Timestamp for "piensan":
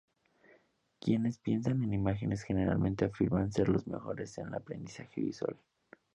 1.37-1.83